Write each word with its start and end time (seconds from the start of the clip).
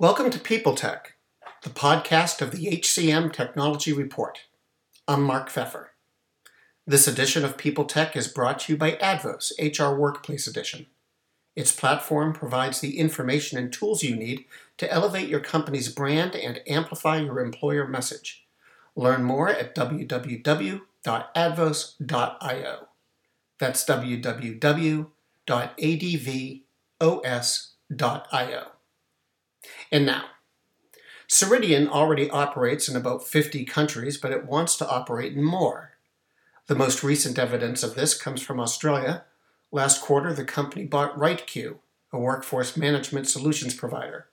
Welcome 0.00 0.30
to 0.30 0.40
People 0.40 0.74
Tech, 0.76 1.16
the 1.62 1.68
podcast 1.68 2.40
of 2.40 2.52
the 2.52 2.68
HCM 2.68 3.34
Technology 3.34 3.92
Report. 3.92 4.38
I'm 5.06 5.22
Mark 5.22 5.50
Feffer. 5.50 5.88
This 6.86 7.06
edition 7.06 7.44
of 7.44 7.58
People 7.58 7.84
Tech 7.84 8.16
is 8.16 8.26
brought 8.26 8.60
to 8.60 8.72
you 8.72 8.78
by 8.78 8.92
Advos 8.92 9.52
HR 9.60 9.94
Workplace 9.94 10.46
Edition. 10.46 10.86
Its 11.54 11.70
platform 11.70 12.32
provides 12.32 12.80
the 12.80 12.98
information 12.98 13.58
and 13.58 13.70
tools 13.70 14.02
you 14.02 14.16
need 14.16 14.46
to 14.78 14.90
elevate 14.90 15.28
your 15.28 15.40
company's 15.40 15.90
brand 15.90 16.34
and 16.34 16.62
amplify 16.66 17.18
your 17.18 17.38
employer 17.38 17.86
message. 17.86 18.46
Learn 18.96 19.22
more 19.22 19.50
at 19.50 19.74
www.advos.io. 19.74 20.78
That's 23.58 23.84
www.advos.io. 23.84 25.06
And 29.90 30.06
now, 30.06 30.24
Ceridian 31.28 31.88
already 31.88 32.28
operates 32.28 32.88
in 32.88 32.96
about 32.96 33.26
50 33.26 33.64
countries, 33.64 34.16
but 34.16 34.32
it 34.32 34.46
wants 34.46 34.76
to 34.76 34.88
operate 34.88 35.32
in 35.32 35.44
more. 35.44 35.92
The 36.66 36.74
most 36.74 37.04
recent 37.04 37.38
evidence 37.38 37.82
of 37.82 37.94
this 37.94 38.20
comes 38.20 38.42
from 38.42 38.58
Australia. 38.58 39.24
Last 39.70 40.00
quarter, 40.00 40.32
the 40.32 40.44
company 40.44 40.84
bought 40.84 41.16
RITEQ, 41.16 41.78
a 42.12 42.18
workforce 42.18 42.76
management 42.76 43.28
solutions 43.28 43.74
provider. 43.74 44.26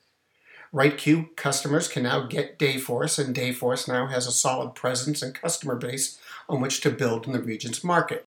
RITEQ 0.74 1.36
customers 1.36 1.88
can 1.88 2.04
now 2.04 2.26
get 2.26 2.60
Dayforce, 2.60 3.24
and 3.24 3.36
Dayforce 3.36 3.88
now 3.88 4.08
has 4.08 4.28
a 4.28 4.32
solid 4.32 4.76
presence 4.76 5.22
and 5.22 5.34
customer 5.34 5.76
base 5.76 6.20
on 6.50 6.62
which 6.62 6.82
to 6.82 6.90
build 6.90 7.26
in 7.26 7.32
the 7.32 7.42
region's 7.42 7.84
market. 7.84 8.26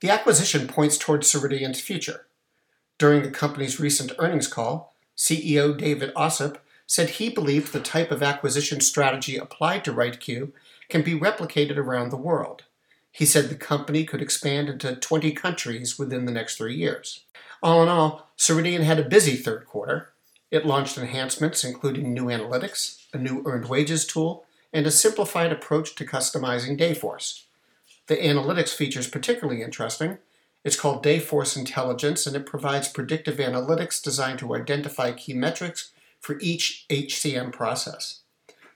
The 0.00 0.10
acquisition 0.10 0.68
points 0.68 0.96
towards 0.96 1.30
Ceridian's 1.30 1.80
future. 1.80 2.26
During 2.98 3.22
the 3.22 3.30
company's 3.30 3.78
recent 3.78 4.12
earnings 4.18 4.48
call, 4.48 4.91
CEO 5.16 5.76
David 5.76 6.14
Ossip 6.14 6.58
said 6.86 7.10
he 7.10 7.30
believed 7.30 7.72
the 7.72 7.80
type 7.80 8.10
of 8.10 8.22
acquisition 8.22 8.80
strategy 8.80 9.36
applied 9.36 9.84
to 9.84 9.92
RITEQ 9.92 10.52
can 10.88 11.02
be 11.02 11.18
replicated 11.18 11.76
around 11.76 12.10
the 12.10 12.16
world. 12.16 12.64
He 13.10 13.24
said 13.24 13.48
the 13.48 13.54
company 13.54 14.04
could 14.04 14.22
expand 14.22 14.68
into 14.68 14.96
20 14.96 15.32
countries 15.32 15.98
within 15.98 16.24
the 16.24 16.32
next 16.32 16.56
three 16.56 16.76
years. 16.76 17.24
All 17.62 17.82
in 17.82 17.88
all, 17.88 18.30
Ceridian 18.36 18.82
had 18.82 18.98
a 18.98 19.08
busy 19.08 19.36
third 19.36 19.66
quarter. 19.66 20.12
It 20.50 20.66
launched 20.66 20.98
enhancements 20.98 21.62
including 21.64 22.12
new 22.12 22.24
analytics, 22.24 23.06
a 23.12 23.18
new 23.18 23.42
earned 23.46 23.68
wages 23.68 24.06
tool, 24.06 24.44
and 24.72 24.86
a 24.86 24.90
simplified 24.90 25.52
approach 25.52 25.94
to 25.94 26.04
customizing 26.04 26.78
Dayforce. 26.78 27.44
The 28.06 28.16
analytics 28.16 28.74
feature 28.74 29.00
is 29.00 29.06
particularly 29.06 29.62
interesting. 29.62 30.18
It's 30.64 30.78
called 30.78 31.04
Dayforce 31.04 31.56
Intelligence, 31.56 32.26
and 32.26 32.36
it 32.36 32.46
provides 32.46 32.88
predictive 32.88 33.36
analytics 33.36 34.02
designed 34.02 34.38
to 34.40 34.54
identify 34.54 35.12
key 35.12 35.34
metrics 35.34 35.90
for 36.20 36.38
each 36.40 36.86
HCM 36.88 37.52
process. 37.52 38.20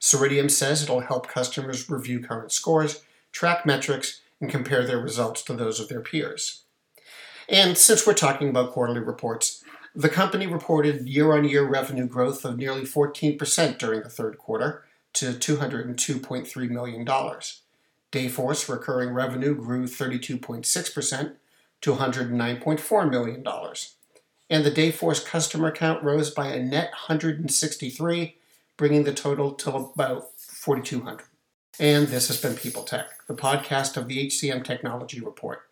Ceridian 0.00 0.50
says 0.50 0.82
it'll 0.82 1.00
help 1.00 1.28
customers 1.28 1.88
review 1.88 2.20
current 2.20 2.52
scores, 2.52 3.02
track 3.32 3.64
metrics, 3.64 4.20
and 4.40 4.50
compare 4.50 4.84
their 4.84 5.00
results 5.00 5.42
to 5.42 5.54
those 5.54 5.80
of 5.80 5.88
their 5.88 6.00
peers. 6.00 6.62
And 7.48 7.78
since 7.78 8.06
we're 8.06 8.14
talking 8.14 8.48
about 8.48 8.72
quarterly 8.72 9.00
reports, 9.00 9.62
the 9.94 10.08
company 10.08 10.46
reported 10.46 11.08
year 11.08 11.32
on 11.32 11.44
year 11.44 11.66
revenue 11.66 12.06
growth 12.06 12.44
of 12.44 12.58
nearly 12.58 12.82
14% 12.82 13.78
during 13.78 14.02
the 14.02 14.10
third 14.10 14.36
quarter 14.36 14.84
to 15.14 15.32
$202.3 15.32 16.70
million. 16.70 17.06
Dayforce 18.12 18.68
recurring 18.68 19.10
revenue 19.10 19.54
grew 19.54 19.84
32.6% 19.84 21.36
to 21.82 21.94
$109.4 21.94 23.10
million 23.10 23.44
and 24.48 24.64
the 24.64 24.70
Dayforce 24.70 25.26
customer 25.26 25.72
count 25.72 26.02
rose 26.02 26.30
by 26.30 26.48
a 26.48 26.62
net 26.62 26.90
163, 26.90 28.36
bringing 28.76 29.04
the 29.04 29.12
total 29.12 29.52
to 29.52 29.74
about 29.74 30.28
4,200. 30.38 31.26
And 31.78 32.08
this 32.08 32.28
has 32.28 32.40
been 32.40 32.54
People 32.54 32.84
Tech, 32.84 33.06
the 33.26 33.34
podcast 33.34 33.96
of 33.96 34.08
the 34.08 34.26
HCM 34.26 34.64
Technology 34.64 35.20
Report. 35.20 35.62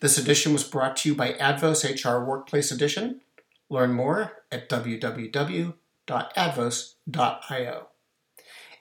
This 0.00 0.18
edition 0.18 0.52
was 0.52 0.64
brought 0.64 0.96
to 0.98 1.08
you 1.10 1.14
by 1.14 1.32
Advos 1.34 1.84
HR 1.84 2.24
Workplace 2.24 2.72
Edition. 2.72 3.20
Learn 3.68 3.92
more 3.92 4.42
at 4.50 4.68
www.advos.io. 4.68 5.76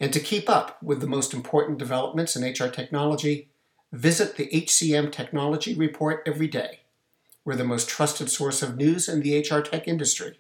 And 0.02 0.14
to 0.14 0.20
keep 0.20 0.50
up 0.50 0.82
with 0.82 1.02
the 1.02 1.08
most 1.08 1.34
important 1.34 1.78
developments 1.78 2.36
in 2.36 2.50
HR 2.50 2.70
technology, 2.70 3.50
visit 3.92 4.36
the 4.36 4.48
HCM 4.48 5.12
Technology 5.12 5.74
Report 5.74 6.22
every 6.26 6.48
day 6.48 6.82
we're 7.50 7.56
the 7.56 7.64
most 7.64 7.90
trusted 7.90 8.30
source 8.30 8.62
of 8.62 8.78
news 8.78 9.10
in 9.10 9.22
the 9.22 9.40
HR 9.40 9.62
tech 9.62 9.88
industry. 9.88 10.38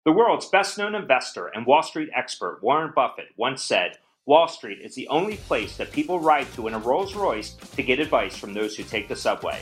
The 0.06 0.12
world's 0.12 0.50
best 0.50 0.78
known 0.80 0.96
investor 0.96 1.46
and 1.48 1.68
Wall 1.68 1.84
Street 1.84 2.10
expert 2.16 2.64
Warren 2.64 2.94
Buffett 2.96 3.28
once 3.38 3.64
said, 3.64 4.00
Wall 4.26 4.48
Street 4.48 4.80
is 4.82 4.96
the 4.96 5.08
only 5.10 5.38
place 5.38 5.78
that 5.78 5.92
people 5.92 6.20
ride 6.20 6.52
to 6.54 6.68
in 6.68 6.74
a 6.74 6.80
Rolls 6.80 7.14
Royce 7.14 7.52
to 7.76 7.84
get 7.84 8.00
advice 8.00 8.36
from 8.36 8.56
those 8.56 8.76
who 8.76 8.82
take 8.84 9.08
the 9.08 9.16
subway. 9.16 9.62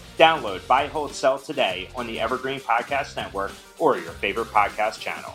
Download 0.17 0.65
Buy, 0.67 0.87
Hold, 0.87 1.13
Sell 1.13 1.39
today 1.39 1.89
on 1.95 2.07
the 2.07 2.19
Evergreen 2.19 2.59
Podcast 2.59 3.15
Network 3.15 3.51
or 3.79 3.97
your 3.97 4.11
favorite 4.13 4.47
podcast 4.47 4.99
channel. 4.99 5.33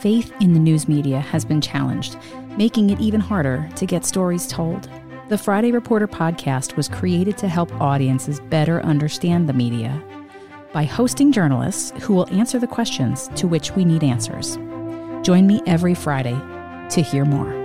Faith 0.00 0.32
in 0.40 0.54
the 0.54 0.58
news 0.58 0.88
media 0.88 1.20
has 1.20 1.44
been 1.44 1.60
challenged, 1.60 2.16
making 2.56 2.88
it 2.88 3.00
even 3.00 3.20
harder 3.20 3.68
to 3.76 3.84
get 3.84 4.04
stories 4.04 4.46
told. 4.46 4.88
The 5.28 5.36
Friday 5.36 5.72
Reporter 5.72 6.08
podcast 6.08 6.74
was 6.76 6.88
created 6.88 7.36
to 7.38 7.48
help 7.48 7.70
audiences 7.80 8.40
better 8.40 8.80
understand 8.80 9.48
the 9.48 9.52
media 9.52 10.02
by 10.72 10.84
hosting 10.84 11.32
journalists 11.32 11.92
who 12.02 12.14
will 12.14 12.28
answer 12.30 12.58
the 12.58 12.66
questions 12.66 13.28
to 13.36 13.46
which 13.46 13.72
we 13.72 13.84
need 13.84 14.02
answers. 14.02 14.56
Join 15.22 15.46
me 15.46 15.60
every 15.66 15.94
Friday 15.94 16.38
to 16.90 17.02
hear 17.02 17.24
more. 17.24 17.59